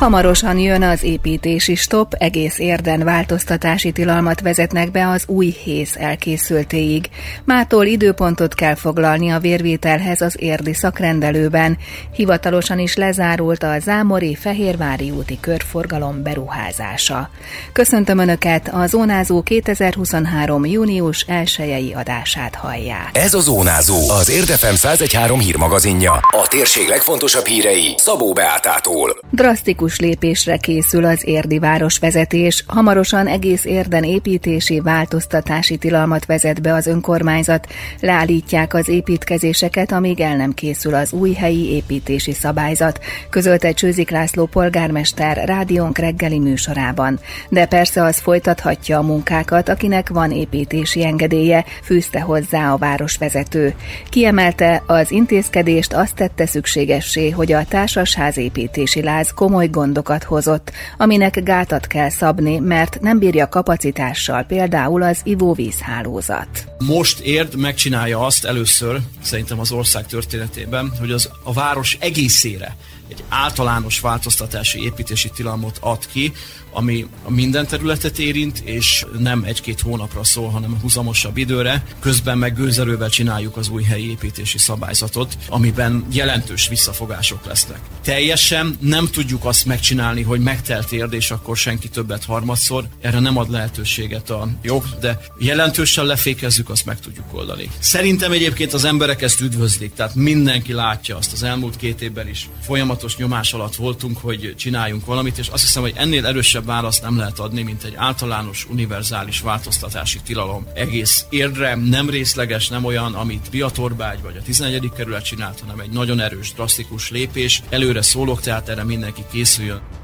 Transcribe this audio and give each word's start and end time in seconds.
Hamarosan 0.00 0.58
jön 0.58 0.82
az 0.82 1.02
építési 1.02 1.74
stop, 1.74 2.14
egész 2.18 2.58
érden 2.58 3.04
változtatási 3.04 3.92
tilalmat 3.92 4.40
vezetnek 4.40 4.90
be 4.90 5.08
az 5.08 5.24
új 5.26 5.54
hész 5.64 5.96
elkészültéig. 5.96 7.08
Mától 7.44 7.84
időpontot 7.86 8.54
kell 8.54 8.74
foglalni 8.74 9.30
a 9.30 9.38
vérvételhez 9.38 10.20
az 10.20 10.36
érdi 10.38 10.74
szakrendelőben. 10.74 11.78
Hivatalosan 12.12 12.78
is 12.78 12.96
lezárult 12.96 13.62
a 13.62 13.78
Zámori 13.78 14.34
Fehérvári 14.34 15.10
úti 15.10 15.38
körforgalom 15.40 16.22
beruházása. 16.22 17.30
Köszöntöm 17.72 18.18
Önöket, 18.18 18.68
a 18.68 18.86
Zónázó 18.86 19.42
2023. 19.42 20.66
június 20.66 21.22
1 21.22 21.92
adását 21.96 22.54
hallják. 22.54 23.10
Ez 23.12 23.34
a 23.34 23.40
Zónázó, 23.40 24.10
az 24.10 24.30
Érdefem 24.30 24.74
113 24.74 25.40
hírmagazinja. 25.40 26.12
A 26.12 26.46
térség 26.48 26.88
legfontosabb 26.88 27.46
hírei 27.46 27.94
Szabó 27.96 28.32
Beátától. 28.32 29.18
Drasztikus 29.30 29.88
drasztikus 29.90 29.98
lépésre 29.98 30.56
készül 30.56 31.04
az 31.04 31.26
érdi 31.26 31.58
városvezetés, 31.58 32.64
hamarosan 32.66 33.26
egész 33.26 33.64
érden 33.64 34.04
építési 34.04 34.80
változtatási 34.80 35.76
tilalmat 35.76 36.24
vezet 36.24 36.62
be 36.62 36.74
az 36.74 36.86
önkormányzat, 36.86 37.66
leállítják 38.00 38.74
az 38.74 38.88
építkezéseket, 38.88 39.92
amíg 39.92 40.20
el 40.20 40.36
nem 40.36 40.54
készül 40.54 40.94
az 40.94 41.12
új 41.12 41.32
helyi 41.32 41.72
építési 41.72 42.32
szabályzat, 42.32 43.00
közölte 43.30 43.72
Csőzik 43.72 44.10
László 44.10 44.46
polgármester 44.46 45.44
rádiónk 45.44 45.98
reggeli 45.98 46.38
műsorában. 46.38 47.20
De 47.48 47.66
persze 47.66 48.02
az 48.02 48.18
folytathatja 48.18 48.98
a 48.98 49.02
munkákat, 49.02 49.68
akinek 49.68 50.08
van 50.08 50.30
építési 50.30 51.04
engedélye, 51.04 51.64
fűzte 51.82 52.20
hozzá 52.20 52.72
a 52.72 52.76
városvezető. 52.76 53.74
Kiemelte, 54.08 54.82
az 54.86 55.10
intézkedést 55.10 55.92
azt 55.92 56.14
tette 56.14 56.46
szükségessé, 56.46 57.30
hogy 57.30 57.52
a 57.52 57.64
társasházépítési 57.64 59.02
láz 59.02 59.32
komoly 59.34 59.68
gondokat 59.80 60.24
hozott, 60.24 60.72
aminek 60.96 61.42
gátat 61.42 61.86
kell 61.86 62.10
szabni, 62.10 62.58
mert 62.58 63.00
nem 63.00 63.18
bírja 63.18 63.48
kapacitással 63.48 64.42
például 64.42 65.02
az 65.02 65.20
ivóvízhálózat. 65.22 66.64
Most 66.78 67.18
érd 67.18 67.56
megcsinálja 67.56 68.24
azt 68.26 68.44
először, 68.44 69.00
szerintem 69.22 69.60
az 69.60 69.72
ország 69.72 70.06
történetében, 70.06 70.92
hogy 70.98 71.10
az 71.10 71.30
a 71.42 71.52
város 71.52 71.96
egészére 72.00 72.76
egy 73.08 73.24
általános 73.28 74.00
változtatási 74.00 74.82
építési 74.82 75.30
tilalmot 75.30 75.78
ad 75.80 76.06
ki, 76.12 76.32
ami 76.72 77.06
minden 77.28 77.66
területet 77.66 78.18
érint, 78.18 78.58
és 78.64 79.06
nem 79.18 79.42
egy-két 79.44 79.80
hónapra 79.80 80.24
szól, 80.24 80.48
hanem 80.48 80.78
húzamosabb 80.80 81.36
időre. 81.36 81.84
Közben 82.00 82.38
meg 82.38 82.54
gőzerővel 82.54 83.08
csináljuk 83.08 83.56
az 83.56 83.68
új 83.68 83.82
helyi 83.82 84.10
építési 84.10 84.58
szabályzatot, 84.58 85.36
amiben 85.48 86.06
jelentős 86.12 86.68
visszafogások 86.68 87.44
lesznek. 87.44 87.78
Teljesen 88.02 88.78
nem 88.80 89.08
tudjuk 89.12 89.44
azt 89.44 89.66
megcsinálni, 89.66 90.22
hogy 90.22 90.40
megtelt 90.40 90.92
érd, 90.92 91.12
és 91.12 91.30
akkor 91.30 91.56
senki 91.56 91.88
többet 91.88 92.24
harmadszor. 92.24 92.88
Erre 93.00 93.18
nem 93.18 93.36
ad 93.36 93.50
lehetőséget 93.50 94.30
a 94.30 94.48
jog, 94.62 94.84
de 95.00 95.20
jelentősen 95.38 96.04
lefékezzük, 96.04 96.70
azt 96.70 96.86
meg 96.86 97.00
tudjuk 97.00 97.26
oldani. 97.32 97.70
Szerintem 97.78 98.32
egyébként 98.32 98.72
az 98.72 98.84
emberek 98.84 99.22
ezt 99.22 99.40
üdvözlik, 99.40 99.94
tehát 99.94 100.14
mindenki 100.14 100.72
látja 100.72 101.16
azt 101.16 101.32
az 101.32 101.42
elmúlt 101.42 101.76
két 101.76 102.02
évben 102.02 102.28
is. 102.28 102.48
Folyamatos 102.62 103.16
nyomás 103.16 103.52
alatt 103.52 103.74
voltunk, 103.74 104.18
hogy 104.18 104.54
csináljunk 104.56 105.06
valamit, 105.06 105.38
és 105.38 105.48
azt 105.48 105.62
hiszem, 105.62 105.82
hogy 105.82 105.92
ennél 105.96 106.26
erősebb 106.26 106.59
erősebb 106.60 106.74
választ 106.74 107.02
nem 107.02 107.16
lehet 107.16 107.38
adni, 107.38 107.62
mint 107.62 107.84
egy 107.84 107.94
általános, 107.96 108.66
univerzális 108.70 109.40
változtatási 109.40 110.20
tilalom. 110.24 110.66
Egész 110.74 111.26
érdre, 111.30 111.74
nem 111.74 112.10
részleges, 112.10 112.68
nem 112.68 112.84
olyan, 112.84 113.14
amit 113.14 113.50
Biatorbágy 113.50 114.22
vagy 114.22 114.36
a 114.36 114.42
11. 114.42 114.90
kerület 114.96 115.24
csinált, 115.24 115.60
hanem 115.60 115.80
egy 115.80 115.90
nagyon 115.90 116.20
erős, 116.20 116.52
drasztikus 116.52 117.10
lépés. 117.10 117.62
Előre 117.68 118.02
szólok, 118.02 118.40
tehát 118.40 118.68
erre 118.68 118.84
mindenki 118.84 119.24
készüljön. 119.30 119.99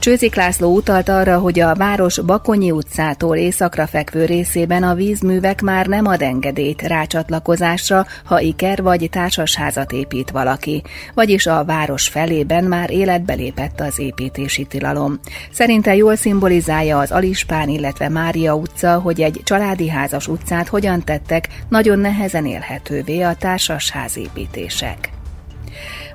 Csőzik 0.00 0.34
László 0.34 0.74
utalt 0.74 1.08
arra, 1.08 1.38
hogy 1.38 1.60
a 1.60 1.74
város 1.74 2.20
Bakonyi 2.20 2.70
utcától 2.70 3.36
északra 3.36 3.86
fekvő 3.86 4.24
részében 4.24 4.82
a 4.82 4.94
vízművek 4.94 5.60
már 5.60 5.86
nem 5.86 6.06
ad 6.06 6.22
engedélyt 6.22 6.82
rácsatlakozásra, 6.82 8.06
ha 8.24 8.40
iker 8.40 8.82
vagy 8.82 9.08
társasházat 9.10 9.92
épít 9.92 10.30
valaki, 10.30 10.82
vagyis 11.14 11.46
a 11.46 11.64
város 11.64 12.08
felében 12.08 12.64
már 12.64 12.90
életbe 12.90 13.34
lépett 13.34 13.80
az 13.80 13.98
építési 13.98 14.64
tilalom. 14.64 15.20
Szerinte 15.52 15.94
jól 15.94 16.16
szimbolizálja 16.16 16.98
az 16.98 17.10
Alispán, 17.10 17.68
illetve 17.68 18.08
Mária 18.08 18.54
utca, 18.54 18.98
hogy 18.98 19.20
egy 19.20 19.40
családi 19.44 19.88
házas 19.88 20.28
utcát 20.28 20.68
hogyan 20.68 21.04
tettek 21.04 21.48
nagyon 21.68 21.98
nehezen 21.98 22.46
élhetővé 22.46 23.20
a 23.22 23.34
társasházépítések. 23.34 25.17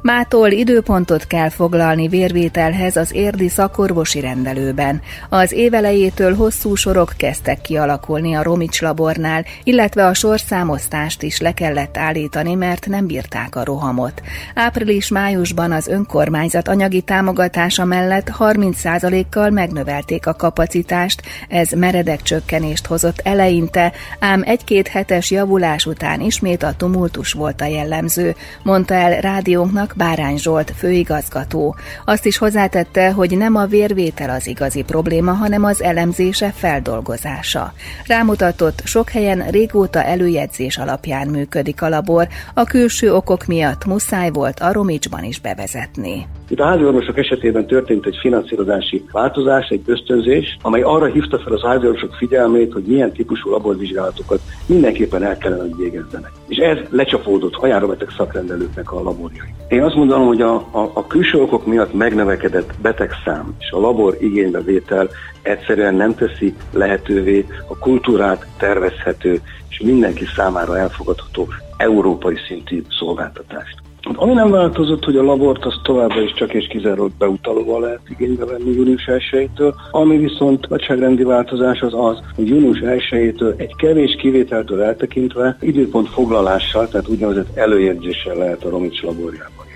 Mától 0.04 0.52
időpontot 0.52 1.28
kell 1.28 1.50
foglalni 1.50 2.08
vérvételhez 2.08 2.96
az 2.96 3.14
érdi 3.14 3.50
szakorvosi 3.50 4.20
rendelőben. 4.20 5.02
Az 5.30 5.52
évelejétől 5.52 6.36
hosszú 6.36 6.76
sorok 6.76 7.14
kezdtek 7.18 7.62
kialakulni 7.62 8.34
a 8.34 8.44
Romics 8.44 8.82
labornál, 8.82 9.46
illetve 9.64 10.06
a 10.06 10.14
sorszámosztást 10.14 11.22
is 11.22 11.40
le 11.40 11.54
kellett 11.54 11.98
állítani, 11.98 12.54
mert 12.54 12.88
nem 12.88 13.06
bírták 13.06 13.56
a 13.56 13.64
rohamot. 13.64 14.22
Április-májusban 14.56 15.72
az 15.72 15.88
önkormányzat 15.88 16.68
anyagi 16.68 17.02
támogatása 17.02 17.86
mellett 17.86 18.32
30%-kal 18.40 19.50
megnövelték 19.50 20.28
a 20.28 20.34
kapacitást, 20.34 21.22
ez 21.50 21.70
meredek 21.70 22.22
csökkenést 22.22 22.86
hozott 22.86 23.20
eleinte, 23.24 23.92
ám 24.20 24.44
egy-két 24.46 24.88
hetes 24.88 25.32
javulás 25.32 25.86
után 25.86 26.22
ismét 26.22 26.64
a 26.64 26.74
tumultus 26.78 27.34
volt 27.34 27.62
a 27.62 27.66
jellemző, 27.66 28.36
mondta 28.64 28.94
el 28.94 29.22
rádiónknak 29.22 29.92
Bárány 29.96 30.38
Zsolt, 30.38 30.74
főigazgató. 30.78 31.76
Azt 32.06 32.26
is 32.26 32.38
hozzátette, 32.38 33.12
hogy 33.12 33.38
nem 33.38 33.56
a 33.56 33.66
vérvétel 33.66 34.30
az 34.30 34.48
igazi 34.48 34.82
probléma, 34.82 35.32
hanem 35.32 35.64
az 35.64 35.82
elemzése 35.82 36.52
feldolgozása. 36.56 37.74
Rámutatott, 38.08 38.82
sok 38.86 39.10
helyen 39.10 39.48
régóta 39.50 40.04
előjegyzés 40.04 40.78
alapján 40.78 41.28
működik 41.28 41.82
a 41.82 41.90
labor, 41.90 42.28
a 42.54 42.64
külső 42.64 43.14
okok 43.14 43.46
miatt 43.46 43.86
muszáj 43.86 44.30
volt 44.30 44.60
a 44.60 44.72
Romicsban 44.72 45.24
is 45.24 45.40
bevezetni. 45.40 46.28
Itt 46.54 46.60
a 46.60 46.66
háziorvosok 46.66 47.18
esetében 47.18 47.68
történt 47.68 48.06
egy 48.06 48.18
finanszírozási 48.22 49.06
változás, 49.12 49.68
egy 49.68 49.82
ösztönzés, 49.86 50.58
amely 50.62 50.82
arra 50.82 51.06
hívta 51.06 51.40
fel 51.40 51.54
az 51.54 51.62
háziorvosok 51.62 52.14
figyelmét, 52.14 52.74
hogy 52.74 52.84
milyen 52.84 53.12
típusú 53.12 53.50
laborvizsgálatokat 53.50 54.40
mindenképpen 54.66 55.24
el 55.24 55.38
kellene, 55.38 55.62
hogy 55.62 55.76
végezzenek. 55.76 56.32
És 56.48 56.58
ez 56.58 56.78
lecsapódott 56.90 57.54
a 57.54 57.68
járóbeteg 57.68 58.10
szakrendelőknek 58.18 58.92
a 58.92 59.04
laborjai. 59.04 59.48
Én 59.68 59.84
azt 59.84 59.96
mondom, 59.96 60.26
hogy 60.26 60.42
a, 60.42 60.56
a, 60.56 60.92
a 60.94 61.08
külső 61.08 61.42
okok 61.42 61.66
miatt 61.66 61.94
megnövekedett 61.94 62.74
betegszám 62.82 63.56
és 63.60 63.72
a 63.72 63.80
labor 63.80 64.18
igénybevétel 64.20 65.10
egyszerűen 65.42 65.96
nem 65.96 66.16
teszi 66.16 66.56
lehetővé 66.74 67.46
a 67.68 67.78
kultúrát 67.78 68.48
tervezhető 68.58 69.42
és 69.70 69.80
mindenki 69.80 70.26
számára 70.36 70.78
elfogadható 70.78 71.48
európai 71.78 72.36
szintű 72.48 72.84
szolgáltatást. 73.00 73.84
Ami 74.16 74.34
nem 74.34 74.50
változott, 74.50 75.04
hogy 75.04 75.18
a 75.18 75.24
labort 75.24 75.66
az 75.66 75.80
továbbra 75.84 76.22
is 76.22 76.34
csak 76.34 76.54
és 76.54 76.68
kizárólag 76.68 77.12
beutalóval 77.18 77.82
lehet 77.82 78.00
igénybe 78.10 78.46
venni 78.46 78.72
június 78.76 79.04
1-től, 79.08 79.74
ami 79.92 80.18
viszont 80.18 80.70
nagyságrendi 80.70 81.24
változás 81.24 81.82
az 81.82 81.94
az, 81.94 82.20
hogy 82.36 82.48
június 82.48 82.80
1-től 82.82 83.60
egy 83.60 83.76
kevés 83.76 84.16
kivételtől 84.16 84.82
eltekintve 84.82 85.58
időpont 85.60 86.10
foglalással, 86.10 86.88
tehát 86.88 87.08
úgynevezett 87.08 87.58
előjegyzéssel 87.58 88.36
lehet 88.36 88.64
a 88.64 88.70
Romics 88.70 89.02
laborjában 89.02 89.72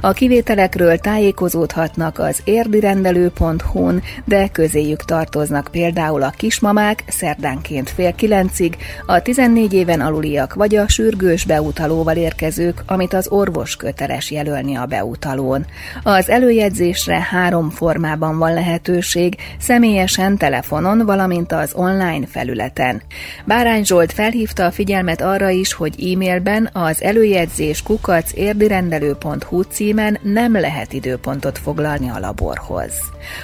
a 0.00 0.12
kivételekről 0.12 0.98
tájékozódhatnak 0.98 2.18
az 2.18 2.40
érdirendelő.hu-n, 2.44 4.02
de 4.24 4.48
közéjük 4.48 5.04
tartoznak 5.04 5.68
például 5.70 6.22
a 6.22 6.32
kismamák 6.36 7.04
szerdánként 7.06 7.90
fél 7.90 8.14
kilencig, 8.14 8.76
a 9.06 9.22
14 9.22 9.72
éven 9.72 10.00
aluliak 10.00 10.54
vagy 10.54 10.76
a 10.76 10.88
sürgős 10.88 11.44
beutalóval 11.44 12.16
érkezők, 12.16 12.82
amit 12.86 13.14
az 13.14 13.28
orvos 13.28 13.76
köteles 13.76 14.30
jelölni 14.30 14.76
a 14.76 14.86
beutalón. 14.86 15.66
Az 16.02 16.28
előjegyzésre 16.28 17.26
három 17.30 17.70
formában 17.70 18.38
van 18.38 18.54
lehetőség, 18.54 19.36
személyesen, 19.58 20.36
telefonon, 20.36 21.06
valamint 21.06 21.52
az 21.52 21.72
online 21.74 22.26
felületen. 22.26 23.02
Bárány 23.44 23.84
Zsolt 23.84 24.12
felhívta 24.12 24.64
a 24.64 24.70
figyelmet 24.70 25.20
arra 25.20 25.48
is, 25.48 25.72
hogy 25.72 26.12
e-mailben 26.12 26.70
az 26.72 27.02
előjegyzés 27.02 27.82
kukac 27.82 28.32
érdirendelő.hu 28.34 29.61
címen 29.62 30.18
nem 30.22 30.52
lehet 30.52 30.92
időpontot 30.92 31.58
foglalni 31.58 32.08
a 32.08 32.18
laborhoz. 32.18 32.92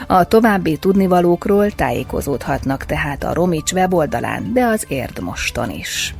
A 0.06 0.24
további 0.24 0.76
tudnivalókról 0.76 1.70
tájékozódhatnak 1.70 2.84
tehát 2.84 3.24
a 3.24 3.32
Romics 3.32 3.72
weboldalán, 3.72 4.52
de 4.52 4.64
az 4.64 4.84
Érdmoston 4.88 5.70
is. 5.70 6.14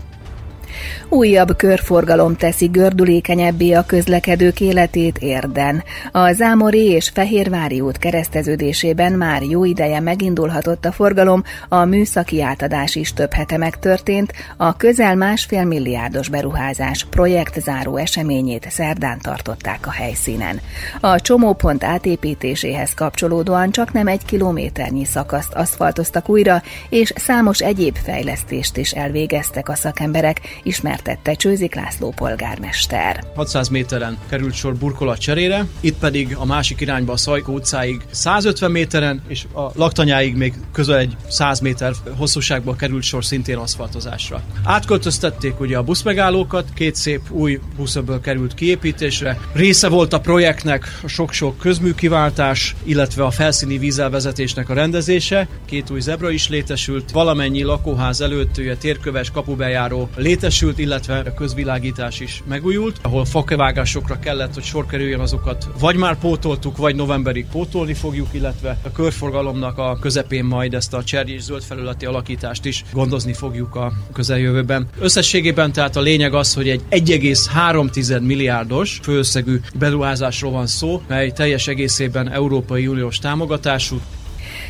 Újabb 1.09 1.57
körforgalom 1.57 2.37
teszi 2.37 2.67
gördülékenyebbé 2.67 3.73
a 3.73 3.87
közlekedők 3.87 4.61
életét 4.61 5.19
érden. 5.19 5.83
A 6.13 6.33
Zámori 6.33 6.85
és 6.85 7.09
Fehérvári 7.09 7.81
út 7.81 7.99
kereszteződésében 7.99 9.13
már 9.13 9.43
jó 9.43 9.65
ideje 9.65 10.01
megindulhatott 10.01 10.85
a 10.85 10.93
forgalom, 10.93 11.43
a 11.69 11.85
műszaki 11.85 12.43
átadás 12.43 12.95
is 12.95 13.13
több 13.13 13.33
hete 13.33 13.57
megtörtént, 13.57 14.33
a 14.57 14.77
közel 14.77 15.15
másfél 15.15 15.65
milliárdos 15.65 16.29
beruházás 16.29 17.07
projektzáró 17.11 17.97
eseményét 17.97 18.71
szerdán 18.71 19.19
tartották 19.23 19.87
a 19.87 19.91
helyszínen. 19.91 20.61
A 21.01 21.21
csomópont 21.21 21.85
átépítéséhez 21.85 22.95
kapcsolódóan 22.95 23.71
csak 23.71 23.93
nem 23.93 24.07
egy 24.07 24.25
kilométernyi 24.25 25.05
szakaszt 25.05 25.55
aszfaltoztak 25.55 26.29
újra, 26.29 26.63
és 26.89 27.13
számos 27.17 27.59
egyéb 27.61 27.97
fejlesztést 28.05 28.77
is 28.77 28.91
elvégeztek 28.93 29.69
a 29.69 29.75
szakemberek, 29.75 30.41
ismertette 30.69 31.35
Csőzik 31.35 31.75
László 31.75 32.13
polgármester. 32.17 33.25
600 33.35 33.69
méteren 33.69 34.19
került 34.29 34.55
sor 34.55 34.75
burkolat 34.75 35.19
cserére, 35.19 35.67
itt 35.81 35.99
pedig 35.99 36.37
a 36.37 36.45
másik 36.45 36.81
irányba 36.81 37.13
a 37.13 37.17
Szajkó 37.17 37.53
utcáig 37.53 38.01
150 38.11 38.71
méteren, 38.71 39.23
és 39.29 39.45
a 39.55 39.71
laktanyáig 39.75 40.37
még 40.37 40.55
közel 40.73 40.99
egy 40.99 41.17
100 41.29 41.61
méter 41.61 41.93
hosszúságban 42.17 42.77
került 42.77 43.03
sor 43.03 43.25
szintén 43.25 43.57
aszfaltozásra. 43.57 44.43
Átköltöztették 44.65 45.61
ugye 45.61 45.77
a 45.77 45.83
buszmegállókat, 45.83 46.69
két 46.75 46.95
szép 46.95 47.21
új 47.31 47.61
buszöből 47.77 48.21
került 48.21 48.55
kiépítésre. 48.55 49.39
Része 49.53 49.89
volt 49.89 50.13
a 50.13 50.21
projektnek 50.21 51.01
a 51.03 51.09
sok-sok 51.09 51.59
közműkiváltás, 51.59 52.75
illetve 52.85 53.25
a 53.25 53.31
felszíni 53.31 53.79
vízelvezetésnek 53.79 54.69
a 54.69 54.75
rendezése. 54.75 55.49
Két 55.65 55.91
új 55.91 56.01
zebra 56.01 56.31
is 56.31 56.49
létesült, 56.49 57.11
valamennyi 57.11 57.63
lakóház 57.63 58.21
előtt 58.21 58.59
ugye 58.59 58.77
térköves 58.77 59.31
kapubejáró 59.31 60.09
létesült, 60.61 60.79
illetve 60.79 61.19
a 61.19 61.35
közvilágítás 61.35 62.21
is 62.21 62.43
megújult, 62.49 62.99
ahol 63.03 63.25
fakevágásokra 63.25 64.19
kellett, 64.19 64.55
hogy 64.55 64.63
sor 64.63 64.87
kerüljön 64.87 65.21
azokat, 65.21 65.69
vagy 65.81 65.97
már 65.97 66.19
pótoltuk, 66.19 66.77
vagy 66.77 66.95
novemberig 66.95 67.47
pótolni 67.47 67.95
fogjuk, 67.95 68.29
illetve 68.31 68.79
a 68.83 68.93
körforgalomnak 68.93 69.79
a 69.79 69.99
közepén 70.01 70.45
majd 70.45 70.75
ezt 70.75 70.95
a 70.95 71.05
cserj 71.05 71.33
és 71.33 71.43
zöld 71.43 71.63
felületi 71.63 72.07
alakítást 72.07 72.65
is 72.65 72.85
gondozni 72.93 73.33
fogjuk 73.33 73.75
a 73.75 73.93
közeljövőben. 74.13 74.89
Összességében 74.99 75.73
tehát 75.73 75.97
a 75.97 76.01
lényeg 76.01 76.35
az, 76.35 76.55
hogy 76.55 76.69
egy 76.69 76.83
1,3 76.91 78.21
milliárdos 78.23 78.99
főösszegű 79.03 79.61
beruházásról 79.75 80.53
van 80.53 80.67
szó, 80.67 81.03
mely 81.09 81.31
teljes 81.31 81.67
egészében 81.67 82.31
Európai 82.31 82.87
Uniós 82.87 83.19
támogatású, 83.19 84.01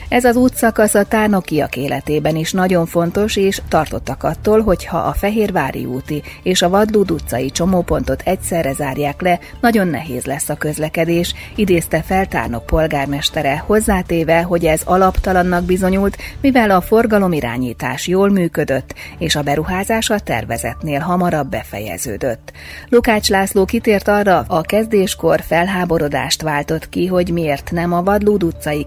ez 0.09 0.25
az 0.25 0.37
útszakasz 0.37 0.94
a 0.94 1.05
tárnokiak 1.05 1.76
életében 1.76 2.37
is 2.37 2.53
nagyon 2.53 2.87
fontos, 2.87 3.37
és 3.37 3.62
tartottak 3.69 4.23
attól, 4.23 4.62
hogy 4.62 4.85
ha 4.85 4.99
a 4.99 5.12
Fehérvári 5.12 5.85
úti 5.85 6.23
és 6.43 6.62
a 6.62 6.69
Vadlód 6.69 7.11
utcai 7.11 7.50
csomópontot 7.50 8.23
egyszerre 8.25 8.73
zárják 8.73 9.20
le, 9.20 9.38
nagyon 9.61 9.88
nehéz 9.88 10.25
lesz 10.25 10.49
a 10.49 10.55
közlekedés, 10.55 11.35
idézte 11.55 12.03
fel 12.03 12.26
Tárnok 12.26 12.67
polgármestere, 12.67 13.62
hozzátéve, 13.67 14.43
hogy 14.43 14.65
ez 14.65 14.81
alaptalannak 14.85 15.65
bizonyult, 15.65 16.17
mivel 16.41 16.70
a 16.70 16.81
forgalomirányítás 16.81 18.06
jól 18.06 18.31
működött, 18.31 18.94
és 19.19 19.37
a 19.37 19.43
beruházás 19.43 20.11
a 20.11 20.19
tervezetnél 20.19 21.00
hamarabb 21.00 21.50
befejeződött. 21.50 22.53
Lukács 22.88 23.29
László 23.29 23.65
kitért 23.65 24.09
arra, 24.09 24.44
a 24.47 24.61
kezdéskor 24.61 25.41
felháborodást 25.41 26.43
váltott 26.43 26.88
ki, 26.88 27.06
hogy 27.06 27.32
miért 27.32 27.70
nem 27.70 27.93
a 27.93 28.03
Vadlód 28.03 28.43
utcai 28.43 28.85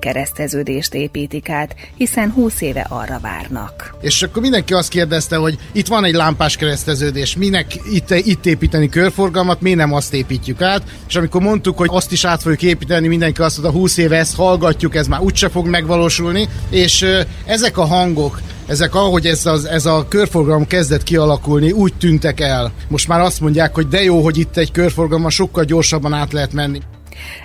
kereszteződést 0.72 0.94
építik 0.94 1.50
át, 1.50 1.76
hiszen 1.98 2.32
20 2.32 2.62
éve 2.62 2.86
arra 2.90 3.20
várnak. 3.22 3.96
És 4.02 4.24
akkor 4.24 4.42
mindenki 4.42 4.74
azt 4.74 4.90
kérdezte, 4.90 5.36
hogy 5.36 5.58
itt 5.72 5.88
van 5.88 6.04
egy 6.04 6.14
lámpás 6.14 6.56
kereszteződés, 6.56 7.36
minek 7.36 7.76
itt, 7.92 8.10
itt 8.10 8.46
építeni 8.46 8.90
körforgalmat, 8.90 9.62
mi 9.62 9.74
nem 9.74 9.94
azt 9.94 10.14
építjük 10.14 10.62
át. 10.62 10.82
És 11.08 11.16
amikor 11.16 11.42
mondtuk, 11.42 11.78
hogy 11.78 11.90
azt 11.92 12.12
is 12.12 12.26
át 12.26 12.42
fogjuk 12.42 12.62
építeni, 12.62 13.08
mindenki 13.08 13.42
azt 13.42 13.62
mondta, 13.62 13.80
20 13.80 13.98
éve 13.98 14.18
ezt 14.18 14.36
hallgatjuk, 14.36 14.96
ez 14.96 15.08
már 15.08 15.22
úgyse 15.22 15.50
fog 15.50 15.68
megvalósulni. 15.68 16.48
És 16.70 17.06
ezek 17.46 17.78
a 17.78 17.86
hangok, 17.86 18.42
ezek 18.68 18.96
ahogy 18.96 19.26
ez, 19.26 19.46
az, 19.46 19.66
ez 19.66 19.86
a 19.86 20.06
körforgalom 20.08 20.68
kezdett 20.68 21.04
kialakulni, 21.04 21.72
úgy 21.72 21.94
tűntek 21.94 22.40
el. 22.40 22.72
Most 22.88 23.08
már 23.08 23.20
azt 23.20 23.42
mondják, 23.42 23.74
hogy 23.74 23.88
de 23.88 24.04
jó, 24.04 24.24
hogy 24.24 24.38
itt 24.38 24.58
egy 24.58 24.72
körforgalma 24.72 25.30
sokkal 25.30 25.64
gyorsabban 25.64 26.14
át 26.14 26.34
lehet 26.34 26.54
menni. 26.54 26.82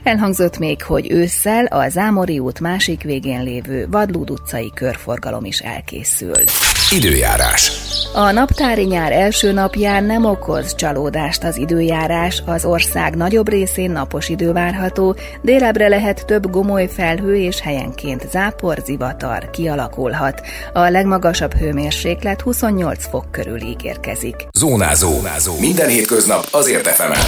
Elhangzott 0.03 0.59
még, 0.59 0.83
hogy 0.83 1.11
ősszel 1.11 1.65
a 1.65 1.89
Zámori 1.89 2.39
út 2.39 2.61
másik 2.61 3.03
végén 3.03 3.43
lévő 3.43 3.87
Vadlúd 3.91 4.31
utcai 4.31 4.71
körforgalom 4.75 5.45
is 5.45 5.59
elkészül. 5.59 6.43
Időjárás. 6.91 7.73
A 8.15 8.31
naptári 8.31 8.85
nyár 8.85 9.13
első 9.13 9.53
napján 9.53 10.05
nem 10.05 10.25
okoz 10.25 10.75
csalódást 10.75 11.45
az 11.45 11.57
időjárás, 11.57 12.43
az 12.47 12.65
ország 12.65 13.15
nagyobb 13.15 13.49
részén 13.49 13.91
napos 13.91 14.29
idő 14.29 14.53
várható, 14.53 15.17
délebre 15.43 15.89
lehet 15.89 16.27
több 16.27 16.51
gomoly 16.51 16.89
felhő 16.89 17.37
és 17.37 17.61
helyenként 17.61 18.27
zápor, 18.31 18.83
zivatar 18.85 19.51
kialakulhat. 19.51 20.41
A 20.73 20.81
legmagasabb 20.81 21.55
hőmérséklet 21.55 22.41
28 22.41 23.09
fok 23.09 23.31
körül 23.31 23.61
ígérkezik. 23.61 24.47
Zónázó. 24.59 25.11
Zónázó. 25.11 25.59
Minden 25.59 25.89
hétköznap 25.89 26.49
azért 26.51 26.87
efemen. 26.87 27.19